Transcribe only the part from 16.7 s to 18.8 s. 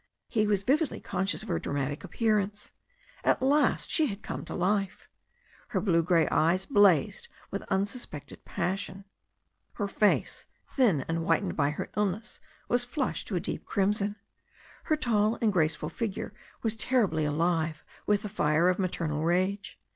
terribly alive with the fire of